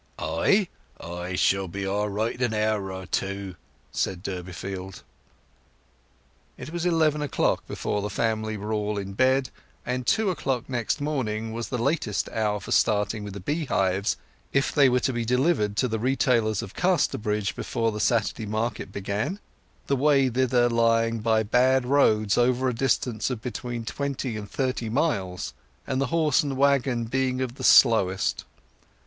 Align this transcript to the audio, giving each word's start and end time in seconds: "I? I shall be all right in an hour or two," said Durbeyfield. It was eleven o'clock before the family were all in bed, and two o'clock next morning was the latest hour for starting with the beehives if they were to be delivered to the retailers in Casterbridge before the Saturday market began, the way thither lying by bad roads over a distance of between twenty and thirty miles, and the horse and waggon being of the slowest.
"I? 0.17 0.67
I 0.99 1.35
shall 1.35 1.67
be 1.67 1.85
all 1.85 2.09
right 2.09 2.33
in 2.33 2.41
an 2.41 2.53
hour 2.59 2.91
or 2.91 3.05
two," 3.05 3.55
said 3.91 4.23
Durbeyfield. 4.23 5.03
It 6.57 6.71
was 6.71 6.87
eleven 6.87 7.21
o'clock 7.21 7.67
before 7.67 8.01
the 8.01 8.09
family 8.09 8.57
were 8.57 8.73
all 8.73 8.97
in 8.97 9.13
bed, 9.13 9.51
and 9.85 10.07
two 10.07 10.31
o'clock 10.31 10.67
next 10.67 11.01
morning 11.01 11.53
was 11.53 11.69
the 11.69 11.77
latest 11.77 12.29
hour 12.29 12.59
for 12.59 12.71
starting 12.71 13.23
with 13.23 13.35
the 13.35 13.39
beehives 13.39 14.17
if 14.51 14.71
they 14.73 14.89
were 14.89 14.99
to 15.01 15.13
be 15.13 15.23
delivered 15.23 15.77
to 15.77 15.87
the 15.87 15.99
retailers 15.99 16.63
in 16.63 16.69
Casterbridge 16.69 17.55
before 17.55 17.91
the 17.91 17.99
Saturday 17.99 18.47
market 18.47 18.91
began, 18.91 19.39
the 19.85 19.95
way 19.95 20.29
thither 20.29 20.67
lying 20.67 21.19
by 21.19 21.43
bad 21.43 21.85
roads 21.85 22.39
over 22.39 22.67
a 22.67 22.73
distance 22.73 23.29
of 23.29 23.39
between 23.43 23.85
twenty 23.85 24.35
and 24.35 24.49
thirty 24.49 24.89
miles, 24.89 25.53
and 25.85 26.01
the 26.01 26.07
horse 26.07 26.41
and 26.41 26.57
waggon 26.57 27.03
being 27.03 27.39
of 27.39 27.53
the 27.53 27.63
slowest. 27.63 28.45